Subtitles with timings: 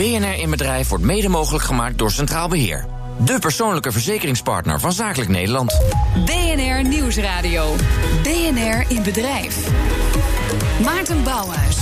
[0.00, 2.84] BNR in Bedrijf wordt mede mogelijk gemaakt door Centraal Beheer.
[3.24, 5.80] De persoonlijke verzekeringspartner van Zakelijk Nederland.
[6.24, 7.74] BNR Nieuwsradio.
[8.22, 9.70] BNR in Bedrijf.
[10.84, 11.76] Maarten Bouwhuis.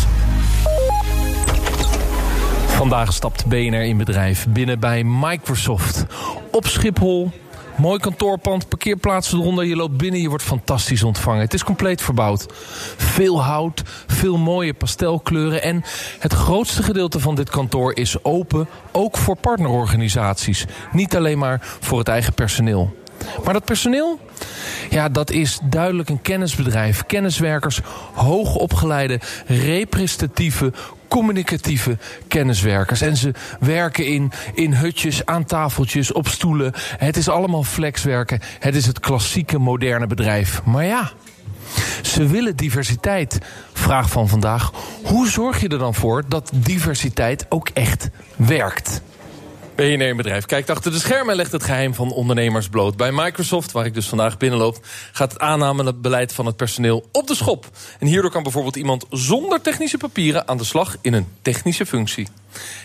[2.67, 6.07] Vandaag stapt BNR in bedrijf binnen bij Microsoft.
[6.51, 7.31] Op Schiphol
[7.79, 9.65] Mooi kantoorpand, parkeerplaatsen eronder.
[9.65, 11.41] Je loopt binnen, je wordt fantastisch ontvangen.
[11.41, 12.47] Het is compleet verbouwd.
[12.97, 15.63] Veel hout, veel mooie pastelkleuren.
[15.63, 15.83] En
[16.19, 20.67] het grootste gedeelte van dit kantoor is open, ook voor partnerorganisaties.
[20.93, 22.97] Niet alleen maar voor het eigen personeel.
[23.45, 24.21] Maar dat personeel?
[24.91, 27.07] Ja, dat is duidelijk een kennisbedrijf.
[27.07, 27.81] Kenniswerkers,
[28.15, 30.73] hoogopgeleide, representatieve,
[31.09, 33.01] communicatieve kenniswerkers.
[33.01, 36.73] En ze werken in, in hutjes, aan tafeltjes, op stoelen.
[36.99, 38.41] Het is allemaal flexwerken.
[38.59, 40.65] Het is het klassieke moderne bedrijf.
[40.65, 41.11] Maar ja,
[42.03, 43.39] ze willen diversiteit.
[43.73, 44.73] Vraag van vandaag:
[45.05, 49.01] hoe zorg je er dan voor dat diversiteit ook echt werkt?
[49.79, 52.97] BNR Bedrijf kijkt achter de schermen en legt het geheim van ondernemers bloot.
[52.97, 54.79] Bij Microsoft, waar ik dus vandaag binnenloop,
[55.13, 57.67] gaat het aannamebeleid van het personeel op de schop.
[57.99, 62.29] En hierdoor kan bijvoorbeeld iemand zonder technische papieren aan de slag in een technische functie.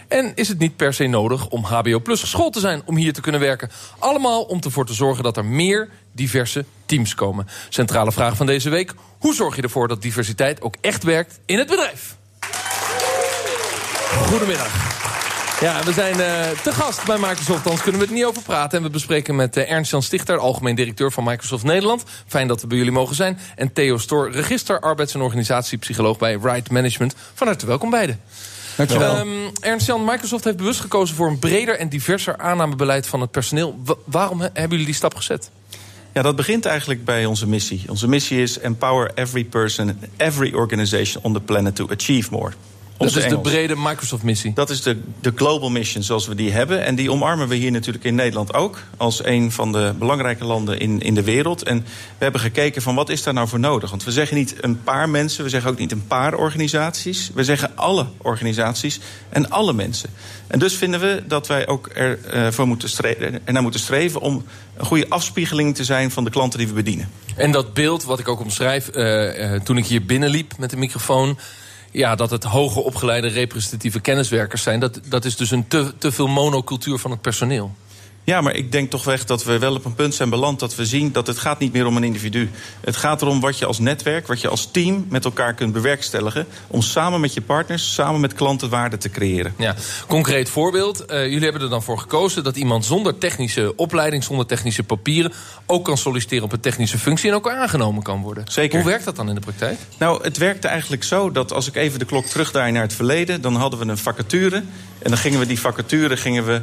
[0.08, 3.14] En is het niet per se nodig om HBO Plus geschoold te zijn om hier
[3.14, 3.72] te kunnen werken?
[4.00, 7.48] Allemaal om ervoor te zorgen dat er meer diverse teams komen.
[7.70, 11.58] Centrale vraag van deze week: hoe zorg je ervoor dat diversiteit ook echt werkt in
[11.58, 12.16] het bedrijf?
[14.28, 15.12] Goedemiddag.
[15.64, 18.78] Ja, we zijn uh, te gast bij Microsoft, anders kunnen we het niet over praten.
[18.78, 22.03] En we bespreken met uh, Ernst-Jan Stichter, algemeen directeur van Microsoft Nederland.
[22.28, 23.39] Fijn dat we bij jullie mogen zijn.
[23.55, 27.16] En Theo Stor, register, arbeids- en organisatiepsycholoog bij Right Management.
[27.33, 28.20] Van harte welkom beiden.
[28.75, 29.20] Dankjewel.
[29.20, 33.80] Um, Ernst-Jan, Microsoft heeft bewust gekozen voor een breder en diverser aannamebeleid van het personeel.
[34.05, 35.50] waarom hebben jullie die stap gezet?
[36.14, 37.83] Ja, dat begint eigenlijk bij onze missie.
[37.88, 42.52] Onze missie is empower every person, every organization on the planet to achieve more.
[42.97, 44.53] Dat is de brede Microsoft-missie.
[44.53, 46.83] Dat is de, de global mission zoals we die hebben.
[46.83, 48.80] En die omarmen we hier natuurlijk in Nederland ook.
[48.97, 51.64] Als een van de belangrijke landen in, in de wereld.
[51.64, 51.80] En
[52.17, 53.89] we hebben gekeken van wat is daar nou voor nodig.
[53.89, 55.43] Want we zeggen niet een paar mensen.
[55.43, 57.32] We zeggen ook niet een paar organisaties.
[57.33, 58.99] We zeggen alle organisaties
[59.30, 60.09] en alle mensen.
[60.48, 64.21] En dus vinden we dat wij ook ervoor uh, moeten streven, ernaar moeten streven...
[64.21, 64.43] om
[64.77, 67.09] een goede afspiegeling te zijn van de klanten die we bedienen.
[67.36, 70.77] En dat beeld wat ik ook omschrijf uh, uh, toen ik hier binnenliep met de
[70.77, 71.37] microfoon
[71.93, 74.80] ja, dat het hoger opgeleide representatieve kenniswerkers zijn.
[74.80, 77.76] Dat, dat is dus een te, te veel monocultuur van het personeel.
[78.23, 80.76] Ja, maar ik denk toch weg dat we wel op een punt zijn beland dat
[80.76, 82.50] we zien dat het gaat niet meer om een individu.
[82.82, 86.45] Het gaat erom wat je als netwerk, wat je als team met elkaar kunt bewerkstelligen.
[86.67, 89.54] Om samen met je partners, samen met klanten waarde te creëren.
[89.58, 89.76] Ja,
[90.08, 91.04] concreet voorbeeld.
[91.12, 95.33] Uh, jullie hebben er dan voor gekozen dat iemand zonder technische opleiding, zonder technische papieren,
[95.66, 98.44] ook kan solliciteren op een technische functie en ook aangenomen kan worden.
[98.48, 98.82] Zeker.
[98.82, 99.80] Hoe werkt dat dan in de praktijk?
[99.98, 103.42] Nou, het werkte eigenlijk zo dat als ik even de klok terugdraai naar het verleden,
[103.42, 104.64] dan hadden we een vacature.
[105.00, 106.62] En dan gingen we die vacature gingen we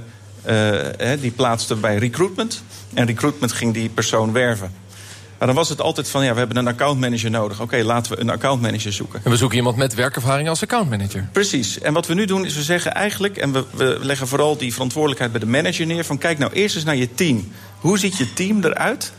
[1.20, 2.62] die plaatste bij recruitment.
[2.94, 4.72] En recruitment ging die persoon werven.
[5.40, 7.60] Maar dan was het altijd van, ja, we hebben een accountmanager nodig.
[7.60, 9.20] Oké, laten we een accountmanager zoeken.
[9.24, 11.28] En we zoeken iemand met werkervaring als accountmanager.
[11.32, 11.78] Precies.
[11.78, 13.36] En wat we nu doen is we zeggen eigenlijk...
[13.36, 16.04] en we, we leggen vooral die verantwoordelijkheid bij de manager neer...
[16.04, 17.52] van kijk nou eerst eens naar je team.
[17.76, 19.12] Hoe ziet je team eruit?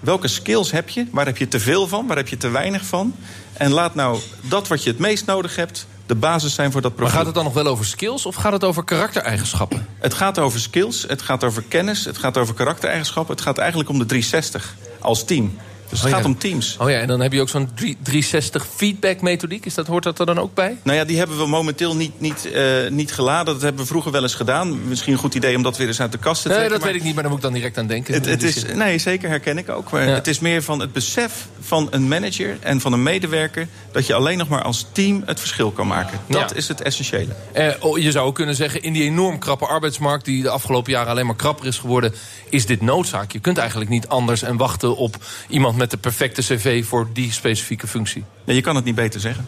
[0.00, 1.06] Welke skills heb je?
[1.10, 2.06] Waar heb je te veel van?
[2.06, 3.14] Waar heb je te weinig van?
[3.52, 6.94] En laat nou dat wat je het meest nodig hebt de basis zijn voor dat
[6.94, 7.14] profiel.
[7.14, 9.86] Maar gaat het dan nog wel over skills of gaat het over karaktereigenschappen?
[9.98, 13.34] Het gaat over skills, het gaat over kennis, het gaat over karaktereigenschappen.
[13.34, 15.58] Het gaat eigenlijk om de 360 als team.
[15.94, 16.76] Dus het oh, gaat om teams.
[16.80, 19.66] Oh ja, en dan heb je ook zo'n 360 feedback methodiek.
[19.66, 20.76] Is dat, hoort dat er dan ook bij?
[20.82, 23.52] Nou ja, die hebben we momenteel niet, niet, uh, niet geladen.
[23.52, 24.88] Dat hebben we vroeger wel eens gedaan.
[24.88, 26.70] Misschien een goed idee om dat weer eens uit de kast te trekken.
[26.70, 28.14] Nee, dat weet ik niet, maar daar moet ik dan direct aan denken.
[28.14, 29.90] Het, het is, nee, zeker herken ik ook.
[29.90, 30.14] Maar ja.
[30.14, 33.68] het is meer van het besef van een manager en van een medewerker...
[33.92, 36.20] dat je alleen nog maar als team het verschil kan maken.
[36.26, 36.56] Dat ja.
[36.56, 37.34] is het essentiële.
[37.54, 40.24] Uh, je zou ook kunnen zeggen, in die enorm krappe arbeidsmarkt...
[40.24, 42.14] die de afgelopen jaren alleen maar krapper is geworden...
[42.48, 43.32] is dit noodzaak.
[43.32, 45.16] Je kunt eigenlijk niet anders en wachten op
[45.48, 48.24] iemand met de perfecte cv voor die specifieke functie.
[48.44, 49.46] Ja, je kan het niet beter zeggen.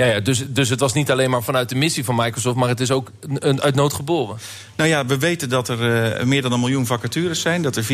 [0.00, 2.56] Ja, ja dus, dus het was niet alleen maar vanuit de missie van Microsoft...
[2.56, 4.38] maar het is ook een, uit nood geboren.
[4.76, 7.62] Nou ja, we weten dat er uh, meer dan een miljoen vacatures zijn.
[7.62, 7.84] Dat er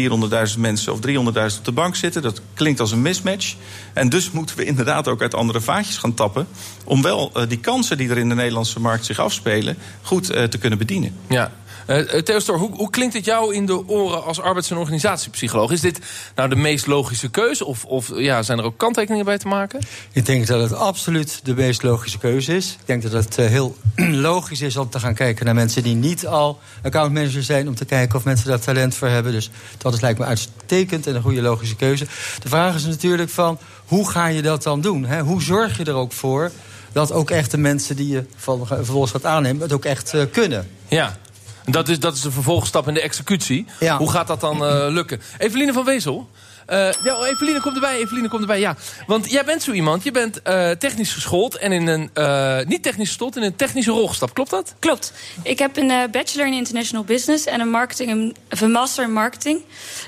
[0.54, 2.22] 400.000 mensen of 300.000 op de bank zitten.
[2.22, 3.54] Dat klinkt als een mismatch.
[3.92, 6.46] En dus moeten we inderdaad ook uit andere vaatjes gaan tappen...
[6.84, 9.76] om wel uh, die kansen die er in de Nederlandse markt zich afspelen...
[10.02, 11.14] goed uh, te kunnen bedienen.
[11.28, 11.52] Ja,
[11.86, 15.70] uh, Theo Stor, hoe, hoe, klinkt het jou in de oren als arbeids- en organisatiepsycholoog?
[15.70, 15.98] Is dit
[16.34, 17.64] nou de meest logische keuze?
[17.64, 19.80] Of, of ja, zijn er ook kanttekeningen bij te maken?
[20.12, 22.76] Ik denk dat het absoluut de meest logische keuze is.
[22.80, 23.76] Ik denk dat het uh, heel
[24.28, 27.68] logisch is om te gaan kijken naar mensen die niet al accountmanager zijn.
[27.68, 29.32] Om te kijken of mensen daar talent voor hebben.
[29.32, 32.06] Dus dat is, lijkt me uitstekend en een goede logische keuze.
[32.42, 35.04] De vraag is natuurlijk van hoe ga je dat dan doen?
[35.04, 35.20] Hè?
[35.20, 36.50] Hoe zorg je er ook voor
[36.92, 39.62] dat ook echt de mensen die je vervolgens gaat aannemen...
[39.62, 40.68] het ook echt uh, kunnen.
[40.88, 41.16] Ja,
[41.66, 43.66] dat is, dat is de vervolgstap in de executie.
[43.80, 43.96] Ja.
[43.96, 45.20] Hoe gaat dat dan uh, lukken?
[45.38, 46.28] Eveline van Wezel...
[46.70, 48.76] Uh, ja, Eveline komt erbij, Eveline komt erbij, ja.
[49.06, 51.56] Want jij bent zo iemand, je bent uh, technisch geschoold...
[51.56, 54.32] en in een, uh, niet technisch geschoold, in een technische rol gestapt.
[54.32, 54.74] Klopt dat?
[54.78, 55.12] Klopt.
[55.42, 57.46] Ik heb een bachelor in international business...
[57.46, 59.60] en een, marketing, een, een master in marketing.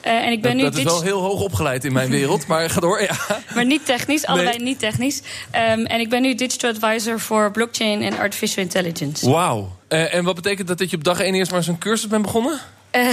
[0.03, 2.71] en ik ben dat, nu dat is wel heel hoog opgeleid in mijn wereld, maar
[2.71, 3.17] ga door, ja.
[3.55, 5.23] Maar niet technisch, allebei niet technisch.
[5.53, 9.31] Um, en ik ben nu digital advisor voor blockchain en artificial intelligence.
[9.31, 9.77] Wauw.
[9.89, 12.23] en wat betekent dat dat je op dag 1 eerst maar eens een cursus bent
[12.23, 12.61] begonnen?
[12.93, 13.09] Uh,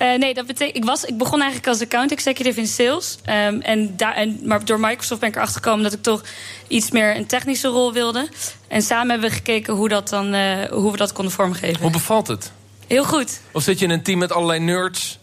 [0.00, 0.76] uh, nee, dat betekent.
[0.76, 3.18] Ik, was, ik begon eigenlijk als account executive in sales.
[3.28, 6.22] Um, en daar, en, maar door Microsoft ben ik erachter gekomen dat ik toch
[6.68, 8.28] iets meer een technische rol wilde.
[8.68, 11.80] En samen hebben we gekeken hoe, dat dan, uh, hoe we dat konden vormgeven.
[11.80, 12.52] Hoe bevalt het?
[12.86, 13.40] Heel goed.
[13.52, 15.18] Of zit je in een team met allerlei nerds?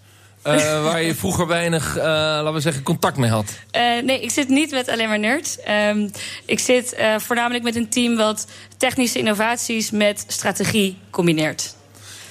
[0.47, 3.45] Uh, waar je vroeger weinig, uh, laten we zeggen, contact mee had?
[3.75, 5.57] Uh, nee, ik zit niet met alleen maar nerds.
[5.87, 6.11] Um,
[6.45, 8.47] ik zit voornamelijk met een team wat
[8.77, 11.75] technische innovaties met strategie combineert.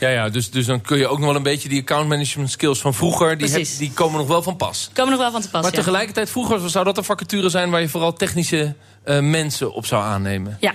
[0.00, 2.50] Ja, ja dus, dus dan kun je ook nog wel een beetje die account management
[2.50, 3.38] skills van vroeger...
[3.38, 4.90] die, heb, die komen nog wel van pas.
[4.92, 7.70] Komen nog wel van te pas, Maar tegelijkertijd, vroeger zou dat een vacature zijn...
[7.70, 8.74] waar je vooral technische
[9.04, 10.56] uh, mensen op zou aannemen.
[10.60, 10.74] Ja.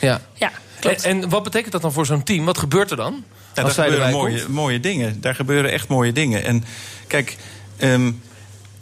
[0.00, 2.44] Ja, ja en, en, wat betekent dat dan voor zo'n team?
[2.44, 3.24] Wat gebeurt er dan?
[3.54, 5.20] Ja, daar gebeuren mooie, mooie dingen.
[5.20, 6.44] Daar gebeuren echt mooie dingen.
[6.44, 6.64] En
[7.06, 7.36] kijk...
[7.78, 8.22] Um,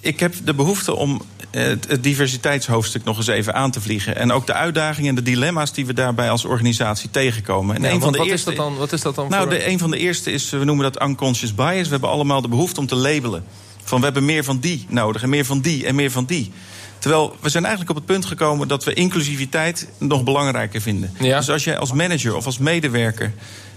[0.02, 1.22] ik heb de behoefte om
[1.60, 4.16] het, diversiteitshoofdstuk nog eens even aan te vliegen.
[4.16, 7.76] En ook de uitdagingen en de dilemma's die we daarbij als organisatie tegenkomen.
[7.76, 9.28] En ja, een van de wat, eerste, is dat dan, wat is dat dan?
[9.28, 9.52] Nou, voor...
[9.52, 11.84] de, een van de eerste is, we noemen dat unconscious bias.
[11.84, 13.44] We hebben allemaal de behoefte om te labelen.
[13.84, 16.52] Van we hebben meer van die nodig en meer van die en meer van die.
[16.98, 21.14] Terwijl we zijn eigenlijk op het punt gekomen dat we inclusiviteit nog belangrijker vinden.
[21.18, 21.38] Ja.
[21.38, 23.32] Dus als jij als manager of als medewerker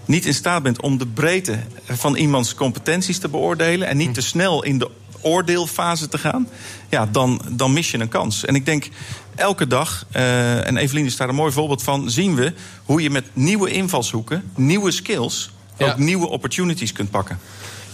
[0.06, 4.22] niet in staat bent om de breedte van iemands competenties te beoordelen en niet te
[4.22, 4.90] snel in de
[5.26, 6.48] oordeelfase te gaan,
[6.90, 8.46] ja, dan, dan mis je een kans.
[8.46, 8.90] En ik denk
[9.36, 12.54] elke dag, uh, en Evelien is daar een mooi voorbeeld van, zien we
[12.86, 15.92] hoe je met nieuwe invalshoeken, nieuwe skills, ja.
[15.92, 17.40] ook nieuwe opportunities kunt pakken.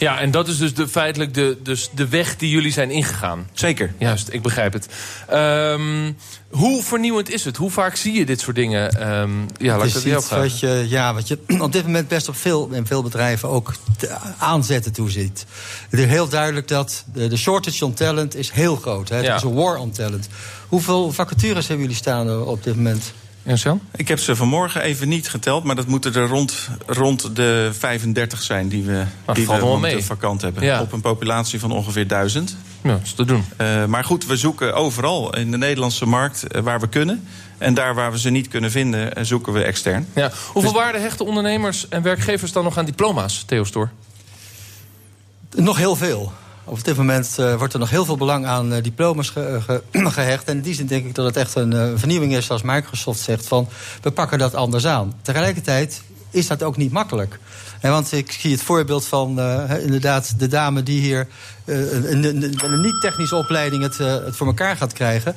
[0.01, 3.49] Ja, en dat is dus de, feitelijk de, dus de weg die jullie zijn ingegaan.
[3.53, 3.93] Zeker.
[3.97, 4.87] Juist, ik begrijp het.
[5.33, 6.17] Um,
[6.49, 7.57] hoe vernieuwend is het?
[7.57, 9.11] Hoe vaak zie je dit soort dingen?
[9.11, 12.29] Um, ja, laat het is iets wat je, ja, wat je op dit moment best
[12.29, 13.73] op veel, in veel bedrijven ook
[14.37, 15.45] aanzetten toeziet.
[15.89, 19.09] Het is heel duidelijk dat de, de shortage on talent is heel groot.
[19.09, 19.15] Hè?
[19.15, 19.35] Het ja.
[19.35, 20.27] is een war on talent.
[20.67, 23.13] Hoeveel vacatures hebben jullie staan op dit moment?
[23.95, 28.41] Ik heb ze vanmorgen even niet geteld, maar dat moeten er rond, rond de 35
[28.41, 29.03] zijn die we,
[29.33, 30.03] die we mee.
[30.03, 30.63] vakant hebben.
[30.63, 30.81] Ja.
[30.81, 32.55] Op een populatie van ongeveer 1000.
[32.81, 33.45] Ja, dat is te doen.
[33.61, 37.27] Uh, maar goed, we zoeken overal in de Nederlandse markt uh, waar we kunnen.
[37.57, 40.07] En daar waar we ze niet kunnen vinden, uh, zoeken we extern.
[40.15, 40.31] Ja.
[40.51, 40.81] Hoeveel dus...
[40.81, 43.89] waarde hechten ondernemers en werkgevers dan nog aan diploma's, Theo Stoor?
[45.55, 46.33] Nog heel veel.
[46.71, 50.47] Op dit moment uh, wordt er nog heel veel belang aan uh, diploma's ge gehecht.
[50.47, 53.47] En in die zin denk ik dat het echt een vernieuwing is, zoals Microsoft zegt,
[53.47, 53.69] van
[54.01, 55.13] we pakken dat anders aan.
[55.21, 57.39] Tegelijkertijd is dat ook niet makkelijk.
[57.79, 59.39] En want ik zie het voorbeeld van
[59.81, 61.27] inderdaad de dame die hier
[61.65, 65.35] een, een, een niet-technische opleiding het, het voor elkaar gaat krijgen.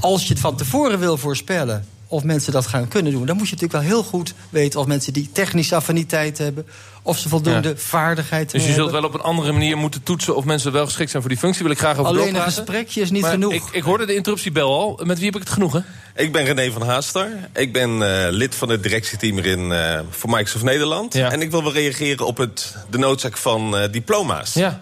[0.00, 3.26] Als je het van tevoren wil voorspellen of mensen dat gaan kunnen doen.
[3.26, 6.66] Dan moet je natuurlijk wel heel goed weten of mensen die technische affiniteit hebben.
[7.08, 7.76] Of ze voldoende ja.
[7.76, 8.90] vaardigheid Dus je hebben.
[8.90, 11.40] zult wel op een andere manier moeten toetsen of mensen wel geschikt zijn voor die
[11.40, 11.62] functie.
[11.62, 13.52] Wil ik graag over Alleen een gesprekje is niet maar genoeg.
[13.52, 15.00] Ik, ik, hoorde de interruptiebel al.
[15.04, 15.84] Met wie heb ik het genoegen?
[16.16, 17.48] Ik ben René van Haaster.
[17.54, 21.14] Ik ben uh, lid van het directieteam in, uh, voor Microsoft Nederland.
[21.14, 21.30] Ja.
[21.30, 24.54] En ik wil wel reageren op het, de noodzaak van uh, diploma's.
[24.54, 24.80] Ja.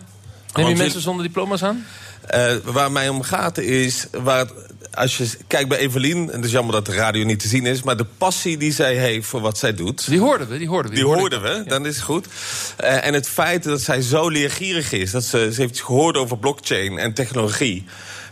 [0.54, 1.86] Neem je mensen zonder diploma's aan?
[2.64, 4.06] waar mij om gaat is...
[4.10, 4.46] Waar
[4.96, 7.66] als je kijkt bij Evelien, en het is jammer dat de radio niet te zien
[7.66, 7.82] is...
[7.82, 10.08] maar de passie die zij heeft voor wat zij doet...
[10.08, 10.96] Die hoorden we, die hoorden we.
[10.96, 12.26] Die, die hoorden we, dan is het goed.
[12.80, 15.10] Uh, en het feit dat zij zo leergierig is...
[15.10, 17.84] dat ze, ze heeft gehoord over blockchain en technologie...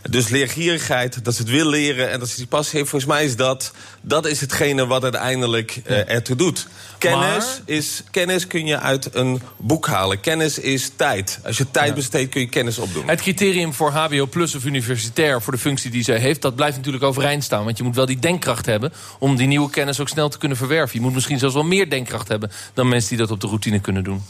[0.09, 2.89] Dus leergierigheid, dat ze het wil leren en dat ze die passie heeft...
[2.89, 3.71] volgens mij is dat,
[4.07, 6.67] dat is hetgene wat uiteindelijk uh, ertoe doet.
[6.97, 7.61] Kennis, maar...
[7.65, 10.19] is, kennis kun je uit een boek halen.
[10.19, 11.39] Kennis is tijd.
[11.43, 13.07] Als je tijd besteedt, kun je kennis opdoen.
[13.07, 16.75] Het criterium voor HBO plus of universitair voor de functie die zij heeft, dat blijft
[16.75, 17.63] natuurlijk overeind staan.
[17.65, 20.57] Want je moet wel die denkkracht hebben om die nieuwe kennis ook snel te kunnen
[20.57, 20.95] verwerven.
[20.95, 23.79] Je moet misschien zelfs wel meer denkkracht hebben dan mensen die dat op de routine
[23.79, 24.23] kunnen doen.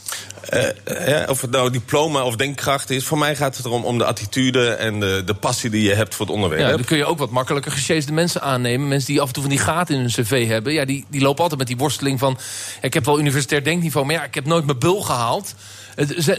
[0.52, 4.04] Uh, of het nou diploma of denkkracht is, voor mij gaat het erom om de
[4.04, 6.62] attitude en de, de passie die je hebt voor het onderwerp.
[6.62, 8.88] Ja, dan kun je ook wat makkelijker gesjeesde mensen aannemen.
[8.88, 10.72] Mensen die af en toe van die gaten in hun cv hebben.
[10.72, 12.38] Ja, die, die lopen altijd met die worsteling van...
[12.80, 15.54] ik heb wel universitair denkniveau, maar ja, ik heb nooit mijn bul gehaald.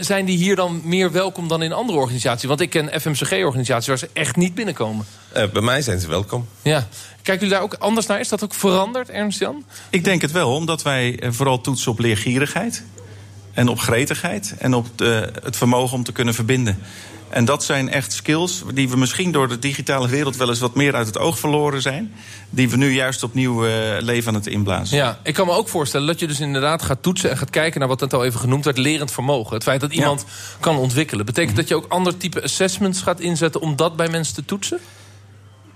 [0.00, 2.48] Zijn die hier dan meer welkom dan in andere organisaties?
[2.48, 5.06] Want ik ken FMCG-organisaties waar ze echt niet binnenkomen.
[5.36, 6.46] Uh, bij mij zijn ze welkom.
[6.62, 6.88] Ja.
[7.22, 8.20] Kijken jullie daar ook anders naar?
[8.20, 9.64] Is dat ook veranderd, Ernst-Jan?
[9.90, 12.84] Ik denk het wel, omdat wij vooral toetsen op leergierigheid.
[13.52, 16.78] en op gretigheid en op de, het vermogen om te kunnen verbinden.
[17.28, 20.74] En dat zijn echt skills die we misschien door de digitale wereld wel eens wat
[20.74, 22.12] meer uit het oog verloren zijn.
[22.50, 24.96] Die we nu juist opnieuw uh, leven aan het inblazen.
[24.96, 27.80] Ja, ik kan me ook voorstellen dat je dus inderdaad gaat toetsen en gaat kijken
[27.80, 29.54] naar wat het al even genoemd werd, lerend vermogen.
[29.54, 30.24] Het feit dat iemand
[30.60, 31.26] kan ontwikkelen.
[31.26, 34.78] Betekent dat je ook ander type assessments gaat inzetten om dat bij mensen te toetsen?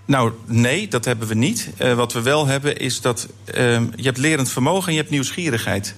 [0.04, 1.70] Nou, nee, dat hebben we niet.
[1.78, 3.54] Uh, wat we wel hebben is dat uh,
[3.96, 5.94] je hebt lerend vermogen en je hebt nieuwsgierigheid.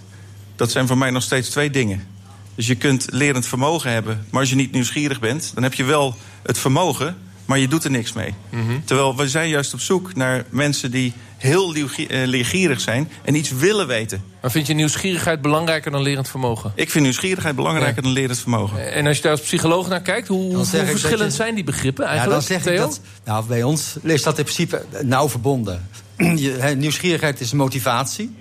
[0.57, 2.14] Dat zijn voor mij nog steeds twee dingen.
[2.55, 5.85] Dus je kunt lerend vermogen hebben, maar als je niet nieuwsgierig bent, dan heb je
[5.85, 8.35] wel het vermogen, maar je doet er niks mee.
[8.51, 8.85] Mm -hmm.
[8.85, 11.73] Terwijl we zijn juist op zoek naar mensen die heel
[12.09, 14.25] leergierig zijn en iets willen weten.
[14.41, 16.73] Maar vind je nieuwsgierigheid belangrijker dan lerend vermogen?
[16.75, 18.03] Ik vind nieuwsgierigheid belangrijker ja.
[18.03, 18.93] dan lerend vermogen.
[18.93, 21.37] En als je daar als psycholoog naar kijkt, hoe, hoe verschillend je...
[21.37, 22.43] zijn die begrippen eigenlijk?
[22.43, 22.85] Ja, dan zeg Theo?
[22.85, 23.01] ik dat.
[23.25, 25.89] Nou, bij ons is dat in principe nauw verbonden.
[26.17, 28.35] Je, nieuwsgierigheid is motivatie.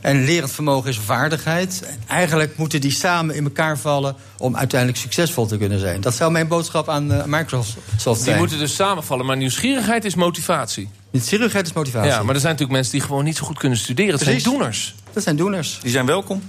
[0.00, 1.82] En lerend vermogen is vaardigheid.
[1.86, 6.00] En eigenlijk moeten die samen in elkaar vallen om uiteindelijk succesvol te kunnen zijn.
[6.00, 8.24] Dat zou mijn boodschap aan uh, Microsoft zijn.
[8.24, 10.88] Die moeten dus samenvallen, maar nieuwsgierigheid is motivatie.
[11.10, 12.10] Nieuwsgierigheid is motivatie.
[12.10, 14.10] Ja, maar er zijn natuurlijk mensen die gewoon niet zo goed kunnen studeren.
[14.10, 14.42] Dat Precies.
[14.42, 14.94] zijn doeners.
[15.12, 15.78] Dat zijn doeners.
[15.82, 16.42] Die zijn welkom.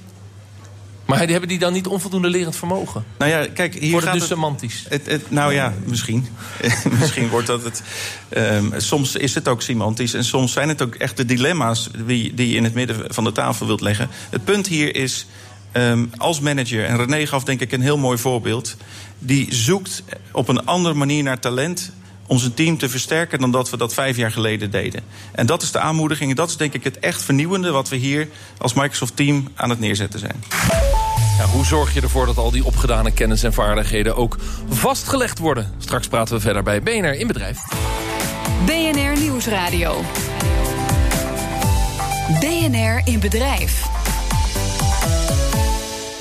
[1.05, 3.05] Maar hebben die dan niet onvoldoende lerend vermogen?
[3.17, 4.85] Nou ja, kijk, hier wordt het dus semantisch.
[4.89, 6.27] Het, het, nou ja, misschien.
[6.99, 7.83] misschien wordt dat het.
[8.37, 12.33] Um, soms is het ook semantisch en soms zijn het ook echt de dilemma's die,
[12.33, 14.09] die je in het midden van de tafel wilt leggen.
[14.29, 15.27] Het punt hier is.
[15.73, 18.75] Um, als manager, en René gaf denk ik een heel mooi voorbeeld.
[19.19, 21.91] Die zoekt op een andere manier naar talent
[22.31, 25.03] om zijn team te versterken dan dat we dat vijf jaar geleden deden.
[25.31, 26.29] En dat is de aanmoediging.
[26.29, 28.27] En dat is denk ik het echt vernieuwende wat we hier
[28.57, 30.43] als Microsoft Team aan het neerzetten zijn.
[31.49, 34.37] Hoe zorg je ervoor dat al die opgedane kennis en vaardigheden ook
[34.69, 35.71] vastgelegd worden?
[35.77, 37.59] Straks praten we verder bij BNR in Bedrijf.
[38.65, 40.01] BNR Nieuwsradio.
[42.39, 44.00] BNR in Bedrijf.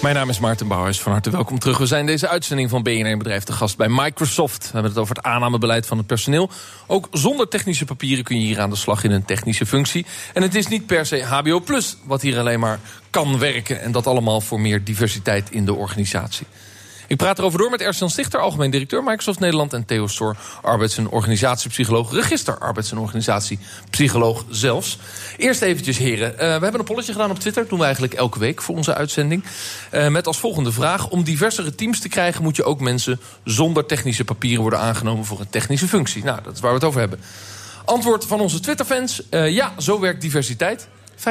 [0.03, 1.01] Mijn naam is Maarten Bouwers.
[1.01, 1.79] Van harte welkom terug.
[1.79, 4.65] We zijn deze uitzending van BNR Bedrijf te gast bij Microsoft.
[4.65, 6.51] We hebben het over het aannamebeleid van het personeel.
[6.87, 10.07] Ook zonder technische papieren kun je hier aan de slag in een technische functie.
[10.35, 12.79] En het is niet per se HBO Plus wat hier alleen maar
[13.11, 13.81] kan werken.
[13.81, 16.47] En dat allemaal voor meer diversiteit in de organisatie.
[17.11, 19.73] Ik praat erover door met Ersan Stichter, algemeen directeur Microsoft Nederland...
[19.73, 24.99] en Theo Stor, arbeids- en organisatiepsycholoog, register arbeids- en organisatiepsycholoog zelfs.
[25.37, 26.33] Eerst eventjes, heren.
[26.33, 28.95] Uh, we hebben een polletje gedaan op Twitter, doen we eigenlijk elke week voor onze
[28.95, 29.45] uitzending.
[29.93, 32.43] Uh, met als volgende vraag, om diversere teams te krijgen...
[32.43, 36.25] moet je ook mensen zonder technische papieren worden aangenomen voor een technische functie.
[36.25, 37.21] Nou, dat is waar we het over hebben.
[37.85, 41.23] Antwoord van onze Twitterfans, uh, ja, zo werkt diversiteit, 15%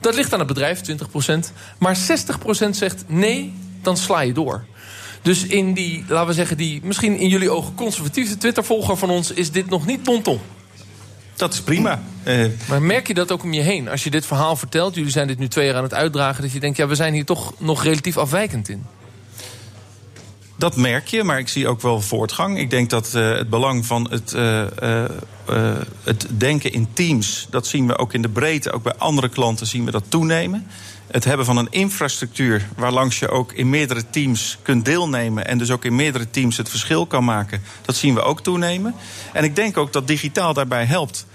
[0.00, 4.64] Dat ligt aan het bedrijf, 20% Maar 60% zegt nee, dan sla je door.
[5.22, 9.32] Dus in die, laten we zeggen, die misschien in jullie ogen conservatieve Twitter-volger van ons...
[9.32, 10.40] is dit nog niet ponton.
[11.36, 12.02] Dat is prima.
[12.24, 13.88] Uh, maar merk je dat ook om je heen?
[13.88, 16.42] Als je dit verhaal vertelt, jullie zijn dit nu twee jaar aan het uitdragen...
[16.42, 18.86] dat je denkt, ja, we zijn hier toch nog relatief afwijkend in.
[20.56, 22.58] Dat merk je, maar ik zie ook wel voortgang.
[22.58, 24.64] Ik denk dat uh, het belang van het, uh,
[26.02, 27.46] het denken in teams...
[27.50, 30.66] dat zien we ook in de breedte, ook bij andere klanten zien we dat toenemen
[31.10, 35.70] het hebben van een infrastructuur waarlangs je ook in meerdere teams kunt deelnemen en dus
[35.70, 38.94] ook in meerdere teams het verschil kan maken, dat zien we ook toenemen.
[39.32, 41.26] En ik denk ook dat digitaal daarbij helpt.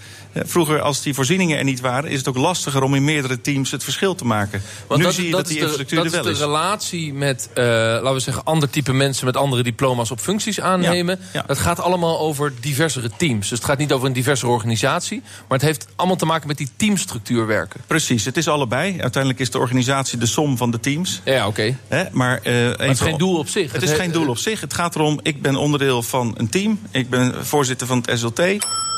[0.44, 3.72] Vroeger, als die voorzieningen er niet waren, is het ook lastiger om in meerdere teams
[3.72, 4.62] het verschil te maken.
[4.88, 6.26] Want nu dat, zie je dat, dat die infrastructuur er wel is.
[6.26, 10.12] Dat is de relatie met, uh, laten we zeggen, ander type mensen met andere diploma's
[10.12, 11.20] op functies aannemen.
[11.22, 11.44] Ja, ja.
[11.48, 13.50] Het gaat allemaal over diversere teams.
[13.50, 16.58] Dus het gaat niet over een diverse organisatie, maar het heeft allemaal te maken met
[16.58, 17.82] die teamstructuur werken.
[17.88, 19.02] Precies, het is allebei.
[19.02, 21.22] Uiteindelijk is de organisatie de som van de teams.
[21.24, 21.76] Ja, oké.
[21.90, 22.10] Okay.
[22.12, 23.72] Maar, uh, maar, het is geen doel op zich.
[23.72, 24.62] Het, het is geen doel op zich.
[24.62, 26.80] Het gaat erom, ik ben onderdeel van een team.
[26.92, 28.42] Ik ben voorzitter van het SLT.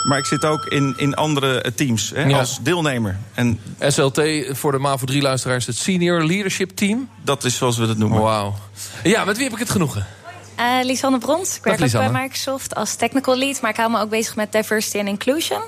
[0.08, 2.38] Maar ik zit ook in, in andere teams hè, ja.
[2.38, 3.18] als deelnemer.
[3.34, 7.10] En SLT, voor de MAVO 3-luisteraars, het Senior Leadership Team?
[7.24, 8.22] Dat is zoals we het noemen.
[8.22, 8.56] Wauw.
[9.04, 10.08] Ja, met wie heb ik het genoegen?
[10.60, 11.58] Uh, Lisanne Brons.
[11.58, 13.62] Ik werk ook bij Microsoft als technical lead.
[13.62, 15.62] Maar ik hou me ook bezig met diversity en inclusion.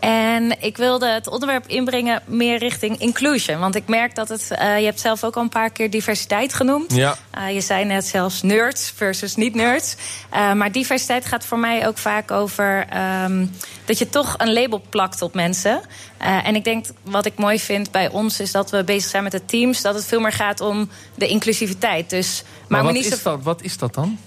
[0.00, 3.58] En ik wilde het onderwerp inbrengen meer richting inclusion.
[3.58, 4.48] Want ik merk dat het.
[4.52, 6.94] Uh, je hebt zelf ook al een paar keer diversiteit genoemd.
[6.94, 7.16] Ja.
[7.38, 9.96] Uh, je zei net zelfs nerds versus niet-nerds.
[10.34, 12.86] Uh, maar diversiteit gaat voor mij ook vaak over.
[13.24, 13.50] Um,
[13.84, 15.80] dat je toch een label plakt op mensen.
[16.18, 19.32] en ik denk wat ik mooi vind bij ons is dat we bezig zijn met
[19.32, 19.82] de teams.
[19.82, 22.10] Dat het veel meer gaat om de inclusiviteit.
[22.10, 24.18] Dus, maar, maar wat, niet is dat, wat is dat dan?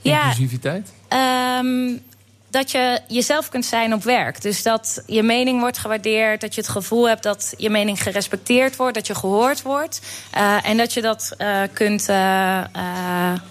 [0.00, 0.92] Ja, Inclusiviteit?
[1.08, 2.02] Um,
[2.50, 4.42] dat je jezelf kunt zijn op werk.
[4.42, 6.40] Dus dat je mening wordt gewaardeerd.
[6.40, 8.94] Dat je het gevoel hebt dat je mening gerespecteerd wordt.
[8.94, 10.00] Dat je gehoord wordt.
[10.36, 12.16] Uh, en dat je dat uh, kunt, uh,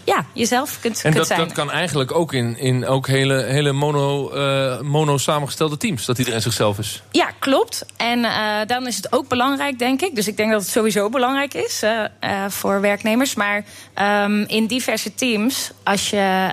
[0.04, 1.40] ja, jezelf kunt, en kunt dat, zijn.
[1.40, 4.32] dat kan eigenlijk ook in, in ook hele, hele mono,
[4.84, 6.06] mono samengestelde teams.
[6.06, 7.04] Dat iedereen zichzelf is.
[7.12, 7.86] Ja, klopt.
[7.98, 8.22] En
[8.68, 10.16] dan is het ook belangrijk, denk ik.
[10.16, 11.84] Dus ik denk dat het sowieso belangrijk is
[12.48, 13.36] voor werknemers.
[13.36, 13.64] Maar
[14.24, 16.52] um, in diverse teams, als je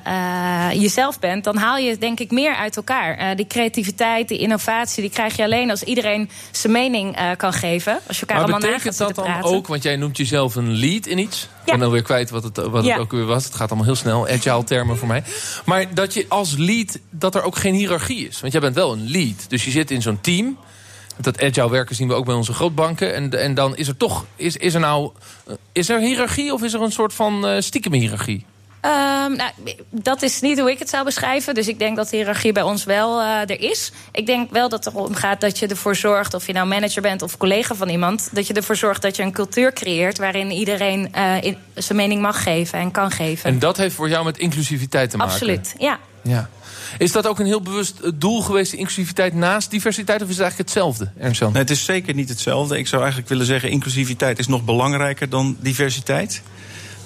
[0.73, 3.19] jezelf bent, dan haal je denk ik meer uit elkaar.
[3.21, 7.53] Uh, die creativiteit, die innovatie, die krijg je alleen als iedereen zijn mening uh, kan
[7.53, 7.99] geven.
[8.07, 9.51] Als je elkaar maar allemaal betekent dat dan praten.
[9.51, 11.41] ook, want jij noemt jezelf een lead in iets.
[11.41, 11.73] Ja.
[11.73, 12.93] Ik ben alweer kwijt wat het, wat Ja.
[12.93, 13.45] het ook weer was.
[13.45, 15.23] Het gaat allemaal heel snel, agile termen voor mij.
[15.65, 18.41] Maar dat je als lead, dat er ook geen hiërarchie is.
[18.41, 19.51] Want jij bent wel een lead.
[19.51, 20.57] Dus je zit in zo'n team.
[21.17, 23.15] Dat agile werken zien we ook bij onze grootbanken.
[23.15, 25.11] En, en dan is er toch, is, is er nou,
[25.47, 28.45] eh, is er hiërarchie of is er een soort van uh, stiekem hiërarchie?
[28.85, 29.51] Um, nou,
[29.91, 31.55] dat is niet hoe ik het zou beschrijven.
[31.55, 33.93] Dus ik denk dat de hiërarchie bij ons wel uh, er is.
[34.13, 37.03] Ik denk wel dat het erom gaat dat je ervoor zorgt, of je nou manager
[37.03, 40.51] bent of collega van iemand, dat je ervoor zorgt dat je een cultuur creëert waarin
[40.51, 43.51] iedereen uh, in, zijn mening mag geven en kan geven.
[43.51, 45.33] En dat heeft voor jou met inclusiviteit te maken?
[45.33, 45.99] Absoluut, ja.
[46.23, 46.49] ja.
[46.99, 50.23] Is dat ook een heel bewust doel geweest, inclusiviteit naast diversiteit?
[50.23, 52.79] Of is het eigenlijk hetzelfde, ernst Nee, het is zeker niet hetzelfde.
[52.79, 56.43] Ik zou eigenlijk willen zeggen, inclusiviteit is nog belangrijker dan diversiteit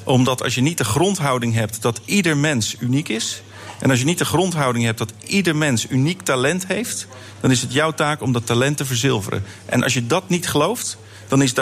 [0.09, 3.43] omdat als je niet de grondhouding hebt dat ieder mens uniek is.
[3.81, 7.07] En als je niet de grondhouding hebt dat ieder mens uniek talent heeft.
[7.41, 9.45] dan is het jouw taak om dat talent te verzilveren.
[9.67, 10.99] En als je dat niet gelooft,
[11.29, 11.55] dan is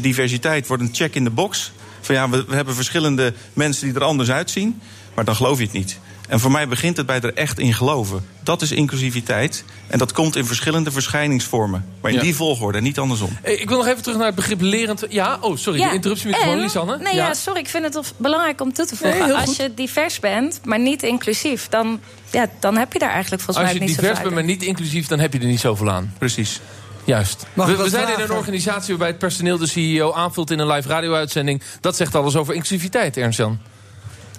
[0.00, 1.72] diversiteit wordt een check in de box.
[2.00, 4.80] Van ja, we, we hebben verschillende mensen die er anders uitzien.
[5.14, 5.98] Maar dan geloof je het niet.
[6.30, 8.26] En voor mij begint het bij er echt in geloven.
[8.42, 9.64] Dat is inclusiviteit.
[9.86, 11.84] En dat komt in verschillende verschijningsvormen.
[12.00, 12.22] Maar in Ja.
[12.22, 13.38] die volgorde niet andersom.
[13.42, 15.04] Hey, ik wil nog even terug naar het begrip lerend.
[15.08, 16.98] Ja, oh, sorry, Ja, de interruptiemicrofoon, en- Lisanne.
[16.98, 17.34] Nee, ja.
[17.34, 19.18] sorry, ik vind het of- belangrijk om toe te voegen.
[19.18, 23.42] Nee, als je divers bent, maar niet inclusief, dan, ja, dan heb je daar eigenlijk
[23.42, 25.46] volgens Als je mij niet divers zo bent, maar niet inclusief, dan heb je er
[25.46, 26.14] niet zoveel aan.
[26.18, 26.60] Precies.
[27.04, 27.46] Juist.
[27.54, 31.62] We, zijn in een organisatie waarbij het personeel de CEO aanvult in een live radio-uitzending.
[31.80, 33.58] Dat zegt alles over inclusiviteit, Ernst-Jan.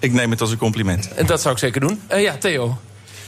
[0.02, 1.14] Ik neem het als een compliment.
[1.14, 2.00] En dat zou ik zeker doen.
[2.06, 2.78] Eh, ja, Theo.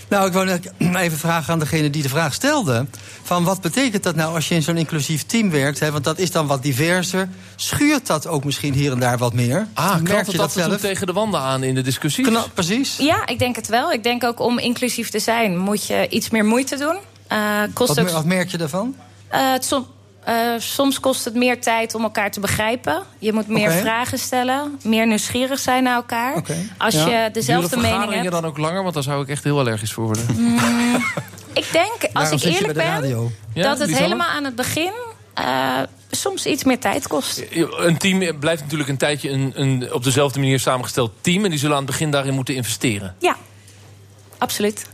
[0.08, 0.48] Nou, ik wou
[0.96, 2.86] even vragen aan degene die de vraag stelde.
[3.22, 5.80] Van wat betekent dat nou als je in zo'n inclusief team werkt?
[5.80, 5.90] Hè?
[5.92, 7.28] Want dat is dan wat diverser.
[7.56, 9.66] Schuurt dat ook misschien hier en daar wat meer?
[9.74, 10.80] Ah, Merk je het dat zelf?
[10.80, 12.26] tegen de wanden aan in de discussies?
[12.26, 12.96] Kna- precies.
[12.98, 13.92] Ja, ik denk het wel.
[13.92, 16.96] Ik denk ook om inclusief te zijn moet je iets meer moeite doen.
[17.26, 17.38] Eh,
[17.72, 18.94] kost Wat, ook, wat merk je daarvan?
[19.28, 19.86] eh, het som-
[20.24, 23.02] eh, soms kost het meer tijd om elkaar te begrijpen.
[23.18, 26.34] Je moet meer vragen stellen, meer nieuwsgierig zijn naar elkaar.
[26.36, 26.56] Oké.
[26.78, 27.08] Als Ja.
[27.08, 28.30] je dezelfde mening hebt.
[28.30, 28.82] dan ook langer?
[28.82, 30.26] Want daar zou ik echt heel allergisch voor worden.
[31.54, 33.30] Ik denk, als Daarom ik je eerlijk ben, radio.
[33.54, 34.92] Ja, dat het helemaal aan het begin
[35.34, 35.78] eh,
[36.10, 37.42] soms iets meer tijd kost.
[37.76, 41.44] Een team blijft natuurlijk een tijdje een, een op dezelfde manier samengesteld team.
[41.44, 43.14] En die zullen aan het begin daarin moeten investeren.
[43.18, 43.36] Ja,
[44.38, 44.86] absoluut.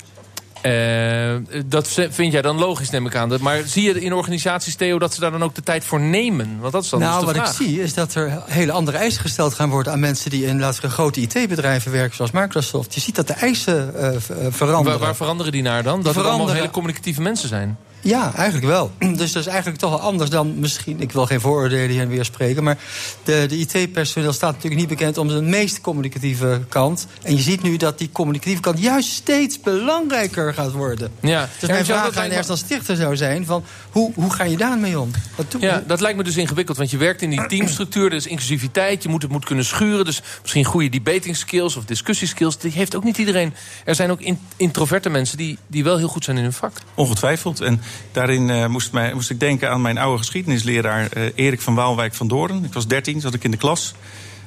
[0.60, 3.32] Eh, dat vind jij dan logisch, neem ik aan.
[3.40, 6.58] Maar zie je in organisaties, Theo, dat ze daar dan ook de tijd voor nemen?
[6.60, 7.60] Want dat is dan nou, dus de wat vraag.
[7.60, 10.60] ik zie is dat er hele andere eisen gesteld gaan worden aan mensen die in
[10.60, 12.94] laten we grote IT-bedrijven werken, zoals Microsoft.
[12.94, 14.16] Je ziet dat de eisen eh, eh,
[14.50, 14.98] veranderen.
[14.98, 16.02] Waar, waar veranderen die naar dan?
[16.02, 17.78] Dat het allemaal hele communicatieve mensen zijn.
[18.02, 18.90] Ja, eigenlijk wel.
[19.20, 21.00] Dus dat is eigenlijk toch wel anders dan misschien...
[21.00, 22.62] ik wil geen vooroordelen hier en weer spreken...
[22.64, 22.78] maar
[23.24, 27.06] de, de IT-personeel staat natuurlijk niet bekend om de meest communicatieve kant.
[27.22, 31.10] En je ziet nu dat die communicatieve kant juist steeds belangrijker gaat worden.
[31.20, 31.40] Ja.
[31.40, 33.46] Dus mijn Ernst-Jan, vraag dat aan lijkt me- Ernst als stichter zou zijn...
[33.46, 35.10] Van, hoe, hoe ga je daarmee om?
[35.36, 38.12] Wat doe Ja, dat lijkt me dus ingewikkeld, want je werkt in die teamstructuur, er
[38.12, 40.04] is inclusiviteit, je moet het moet kunnen schuren.
[40.04, 43.54] Dus misschien goede debating skills of discussieskills, die heeft ook niet iedereen.
[43.84, 46.72] Er zijn ook in- introverte mensen die, die wel heel goed zijn in hun vak.
[46.94, 47.60] Ongetwijfeld.
[47.60, 47.80] En
[48.12, 52.14] daarin eh, moest, mij, moest ik denken aan mijn oude geschiedenisleraar eh, Erik van Waalwijk
[52.14, 52.64] van Doorn.
[52.64, 53.94] Ik was 13, zat ik in de klas.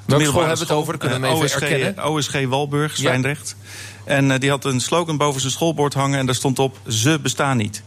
[0.06, 0.98] Welke school hebben we het over?
[0.98, 1.28] Kunnen we
[1.96, 3.56] Eh, OSG, Walburg, Zwijndrecht.
[4.06, 7.58] En die had een slogan boven zijn schoolbord hangen en daar stond op: Ze bestaan
[7.58, 7.84] niet.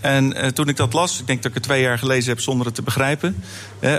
[0.00, 2.66] En toen ik dat las, ik denk dat ik het twee jaar gelezen heb zonder
[2.66, 3.44] het te begrijpen.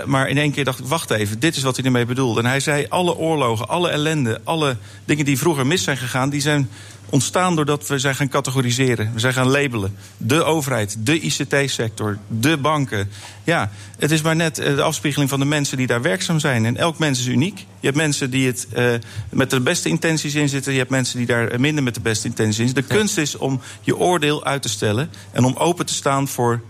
[0.04, 2.40] maar in één keer dacht ik: wacht even, dit is wat hij ermee bedoelde.
[2.40, 6.40] En hij zei: alle oorlogen, alle ellende, alle dingen die vroeger mis zijn gegaan, die
[6.40, 6.68] zijn
[7.10, 9.10] ontstaan doordat we zijn gaan categoriseren.
[9.14, 9.96] We zijn gaan labelen.
[10.16, 13.10] De overheid, de ICT-sector, de banken.
[13.44, 16.64] Ja, het is maar net eh, de afspiegeling van de mensen die daar werkzaam zijn.
[16.64, 17.58] En elk mens is uniek.
[17.58, 18.92] Je hebt mensen die het eh,
[19.30, 20.72] met de beste intenties in zitten.
[20.72, 22.88] Je hebt mensen die daar eh, minder met de beste intenties in zitten.
[22.88, 25.10] De kunst is om je oordeel uit te stellen.
[25.32, 26.60] En om open te staan voor,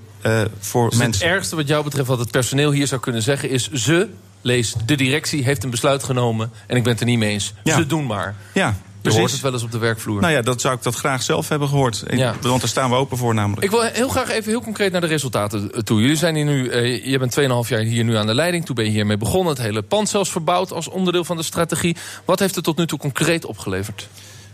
[0.61, 1.27] voor Dus mensen.
[1.27, 3.71] het ergste wat jou betreft wat het personeel hier zou kunnen zeggen is...
[3.71, 4.09] ze,
[4.43, 7.55] lees, de directie heeft een besluit genomen en ik ben het er niet mee eens.
[7.65, 7.77] Ja.
[7.77, 8.35] Ze doen maar.
[8.55, 10.21] Ja, Je hoort het wel eens op de werkvloer.
[10.21, 12.05] Nou ja, dat zou ik dat graag zelf hebben gehoord.
[12.11, 12.35] Ja.
[12.41, 13.63] Want daar staan we open voor namelijk.
[13.65, 16.01] Ik wil heel graag even heel concreet naar de resultaten eh, toe.
[16.01, 18.65] Jullie zijn hier nu, eh, je bent 2,5 jaar hier nu aan de leiding.
[18.67, 19.53] Toen ben je hiermee begonnen.
[19.53, 21.97] Het hele pand zelfs verbouwd als onderdeel van de strategie.
[22.25, 24.09] Wat heeft het tot nu toe concreet opgeleverd?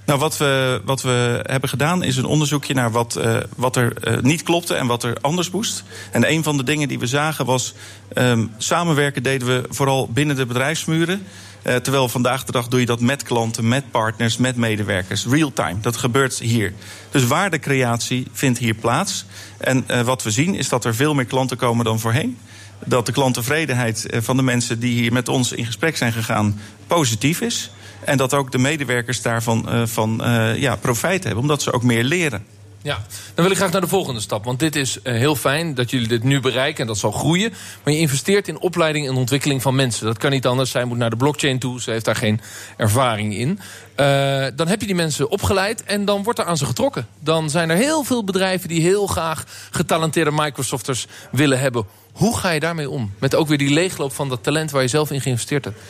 [0.07, 3.93] Nou, wat we, wat we hebben gedaan is een onderzoekje naar wat, uh, wat er
[4.09, 5.83] uh, niet klopte en wat er anders moest.
[6.11, 7.75] En een van de dingen die we zagen was.
[8.15, 11.27] Um, samenwerken deden we vooral binnen de bedrijfsmuren.
[11.67, 15.27] Uh, terwijl vandaag de dag doe je dat met klanten, met partners, met medewerkers.
[15.27, 15.81] Real time.
[15.81, 16.73] Dat gebeurt hier.
[17.11, 19.25] Dus waardecreatie vindt hier plaats.
[19.59, 22.39] En wat we zien is dat er veel meer klanten komen dan voorheen
[22.85, 27.41] dat de klanttevredenheid van de mensen die hier met ons in gesprek zijn gegaan positief
[27.41, 27.71] is.
[28.05, 30.23] En dat ook de medewerkers daarvan van,
[30.57, 32.47] ja, profijt hebben, omdat ze ook meer leren.
[32.85, 33.03] Ja,
[33.35, 34.45] dan wil ik graag naar de volgende stap.
[34.45, 37.53] Want dit is uh, heel fijn dat jullie dit nu bereiken en dat zal groeien.
[37.83, 40.07] Maar je investeert in opleiding en ontwikkeling van mensen.
[40.07, 40.71] Dat kan niet anders.
[40.71, 41.81] Zij moet naar de blockchain toe.
[41.81, 42.41] Ze heeft daar geen
[42.77, 43.49] ervaring in.
[43.49, 47.07] Uh, dan heb je die mensen opgeleid en dan wordt er aan ze getrokken.
[47.21, 51.87] Dan zijn er heel veel bedrijven die heel graag getalenteerde Microsofters willen hebben.
[52.13, 53.13] Hoe ga je daarmee om?
[53.19, 55.81] Met ook weer die leegloop van dat talent waar je zelf in geïnvesteerd hebt.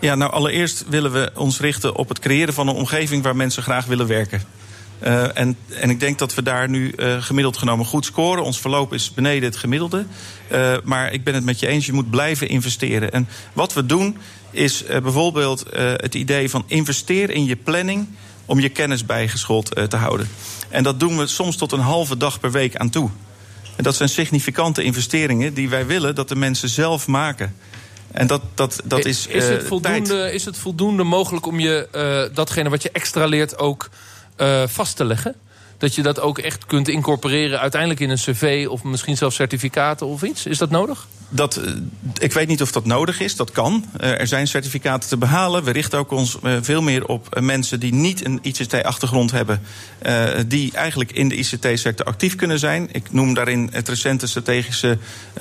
[0.00, 3.62] Ja, nou allereerst willen we ons richten op het creëren van een omgeving waar mensen
[3.62, 4.42] graag willen werken.
[5.02, 8.44] Uh, en, en ik denk dat we daar nu uh, gemiddeld genomen goed scoren.
[8.44, 10.04] Ons verloop is beneden het gemiddelde.
[10.52, 13.12] Uh, maar ik ben het met je eens, je moet blijven investeren.
[13.12, 14.18] En wat we doen
[14.50, 18.06] is bijvoorbeeld het idee van investeer in je planning
[18.44, 20.28] om je kennis bijgeschoold te houden.
[20.68, 23.10] En dat doen we soms tot een halve dag per week aan toe.
[23.76, 27.56] En dat zijn significante investeringen die wij willen dat de mensen zelf maken.
[28.12, 29.26] En dat, dat, dat is.
[29.26, 33.88] Is het, voldoende, is het voldoende mogelijk om je datgene wat je extra leert ook
[34.38, 35.34] uh, vast te leggen?
[35.78, 40.06] Dat je dat ook echt kunt incorporeren uiteindelijk in een cv of misschien zelfs certificaten
[40.06, 40.46] of iets?
[40.46, 41.06] Is dat nodig?
[41.28, 41.60] Dat,
[42.18, 43.84] ik weet niet of dat nodig is, dat kan.
[44.00, 45.64] Er zijn certificaten te behalen.
[45.64, 49.62] We richten ook ons veel meer op mensen die niet een ICT-achtergrond hebben,
[50.46, 52.88] die eigenlijk in de ICT-sector actief kunnen zijn.
[52.92, 54.98] Ik noem daarin het recente strategische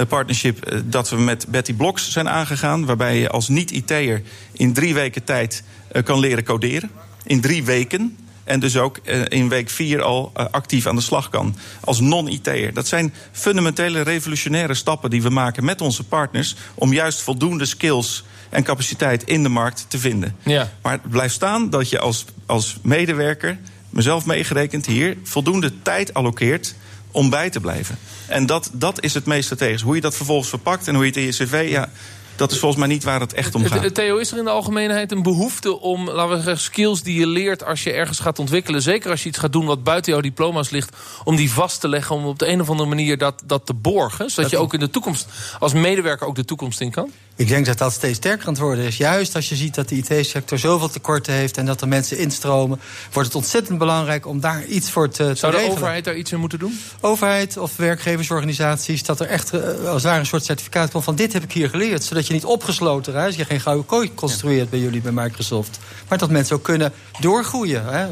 [0.08, 5.24] partnership dat we met Betty Blocks zijn aangegaan, waarbij je als niet-IT'er in drie weken
[5.24, 5.64] tijd
[6.04, 6.92] kan leren coderen.
[7.24, 8.18] In drie weken.
[8.48, 11.56] En dus ook in week vier al actief aan de slag kan.
[11.80, 12.74] Als non-IT'er.
[12.74, 16.56] Dat zijn fundamentele revolutionaire stappen die we maken met onze partners.
[16.76, 20.36] om juist voldoende skills en capaciteit in de markt te vinden.
[20.44, 20.72] Ja.
[20.82, 23.58] Maar het blijft staan dat je als, als medewerker,
[23.90, 26.76] mezelf meegerekend hier, voldoende tijd allokeert
[27.12, 27.98] om bij te blijven.
[28.28, 29.82] En dat, dat is het meest strategisch.
[29.82, 31.68] Hoe je dat vervolgens verpakt en hoe je het in je cv.
[31.70, 31.90] Ja,
[32.38, 33.94] dat is volgens mij niet waar het echt om gaat.
[33.94, 37.28] Theo, is er in de algemeenheid een behoefte om, laten we zeggen, skills die je
[37.28, 40.22] leert als je ergens gaat ontwikkelen, zeker als je iets gaat doen wat buiten jouw
[40.22, 43.44] diploma's ligt, om die vast te leggen, om op de een of andere manier dat,
[43.46, 45.28] dat te borgen, zodat je ook in de toekomst
[45.60, 47.12] als medewerker ook de toekomst in kan?
[47.36, 48.98] Ik denk dat dat steeds sterker aan het worden is.
[48.98, 52.80] Juist als je ziet dat de IT-sector zoveel tekorten heeft en dat er mensen instromen,
[53.12, 55.78] wordt het ontzettend belangrijk om daar iets voor te, te Zou de regelen.
[55.78, 56.80] overheid daar iets in moeten doen?
[57.02, 61.16] Overheid of werkgeversorganisaties, dat er echt uh, als het ware een soort certificaat komt van
[61.16, 62.04] dit heb ik hier geleerd.
[62.04, 64.70] Zodat je niet opgesloten raakt, je geen gouden kooi construeert ja.
[64.70, 65.80] bij jullie bij Microsoft.
[66.08, 67.86] Maar dat mensen ook kunnen doorgroeien.
[67.86, 68.06] Hè?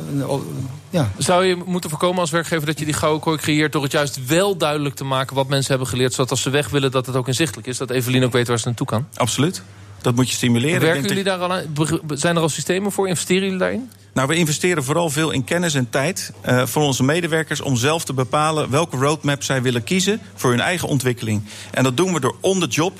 [0.89, 1.11] Ja.
[1.17, 4.25] Zou je moeten voorkomen als werkgever dat je die gouden kooi creëert door het juist
[4.25, 7.15] wel duidelijk te maken wat mensen hebben geleerd, zodat als ze weg willen dat het
[7.15, 9.07] ook inzichtelijk is, dat Evelien ook weet waar ze naartoe kan?
[9.15, 9.63] Absoluut.
[10.01, 10.81] Dat moet je stimuleren.
[10.81, 11.63] Werken jullie daar al aan?
[12.07, 13.07] Zijn er al systemen voor?
[13.07, 13.91] Investeren jullie daarin?
[14.13, 18.05] Nou, we investeren vooral veel in kennis en tijd uh, van onze medewerkers om zelf
[18.05, 21.41] te bepalen welke roadmap zij willen kiezen voor hun eigen ontwikkeling.
[21.71, 22.99] En dat doen we door on-the-job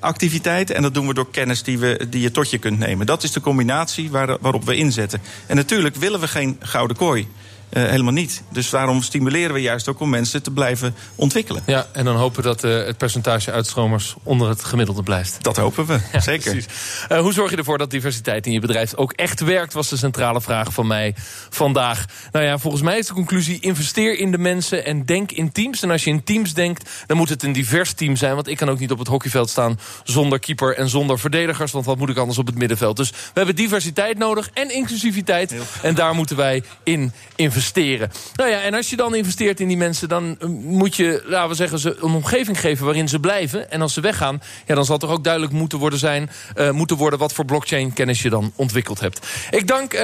[0.00, 3.06] activiteiten en dat doen we door kennis die, we, die je tot je kunt nemen.
[3.06, 5.20] Dat is de combinatie waar, waarop we inzetten.
[5.46, 7.28] En natuurlijk willen we geen gouden kooi.
[7.70, 8.42] Uh, helemaal niet.
[8.50, 11.62] Dus daarom stimuleren we juist ook om mensen te blijven ontwikkelen.
[11.66, 15.36] Ja, en dan hopen dat uh, het percentage uitstromers onder het gemiddelde blijft.
[15.40, 16.64] Dat hopen we, ja, zeker.
[17.12, 19.96] Uh, hoe zorg je ervoor dat diversiteit in je bedrijf ook echt werkt, was de
[19.96, 21.14] centrale vraag van mij
[21.50, 22.04] vandaag.
[22.32, 25.82] Nou ja, volgens mij is de conclusie, investeer in de mensen en denk in teams.
[25.82, 28.34] En als je in teams denkt, dan moet het een divers team zijn.
[28.34, 31.72] Want ik kan ook niet op het hockeyveld staan zonder keeper en zonder verdedigers.
[31.72, 32.96] Want wat moet ik anders op het middenveld?
[32.96, 35.54] Dus we hebben diversiteit nodig en inclusiviteit.
[35.82, 38.10] En daar moeten wij in investeren investeren.
[38.34, 40.08] Nou ja, en als je dan investeert in die mensen...
[40.08, 43.70] dan moet je, laten we zeggen, ze een omgeving geven waarin ze blijven.
[43.70, 46.96] En als ze weggaan, ja, dan zal toch ook duidelijk moeten worden, zijn, uh, moeten
[46.96, 47.18] worden...
[47.18, 49.26] wat voor blockchain-kennis je dan ontwikkeld hebt.
[49.50, 50.00] Ik dank uh,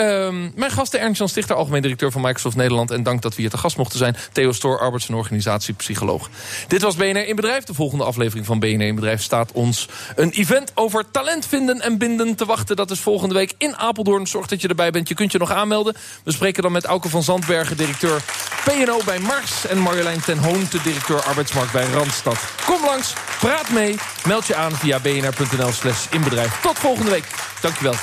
[0.54, 1.56] mijn gasten Ernst-Jan Stichter...
[1.56, 2.90] algemeen directeur van Microsoft Nederland...
[2.90, 4.16] en dank dat we hier te gast mochten zijn.
[4.32, 6.30] Theo Stoor, arbeids- en organisatiepsycholoog.
[6.68, 7.64] Dit was BNR in Bedrijf.
[7.64, 10.72] De volgende aflevering van BNR in Bedrijf staat ons een event...
[10.74, 12.76] over talent vinden en binden te wachten.
[12.76, 14.26] Dat is volgende week in Apeldoorn.
[14.26, 15.08] Zorg dat je erbij bent.
[15.08, 15.94] Je kunt je nog aanmelden.
[16.24, 18.22] We spreken dan met Auke van Zand Zandbergen, directeur
[18.64, 19.66] PNO bij Mars...
[19.66, 22.36] en Marjolein ten Hoonte, directeur arbeidsmarkt bij Randstad.
[22.66, 26.60] Kom langs, praat mee, meld je aan via bnr.nl slash inbedrijf.
[26.60, 27.24] Tot volgende week.
[27.60, 27.94] Dankjewel.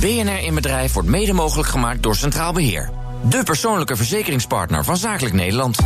[0.00, 2.90] BNR in Bedrijf wordt mede mogelijk gemaakt door Centraal Beheer.
[3.22, 5.76] De persoonlijke verzekeringspartner van Zakelijk Nederland.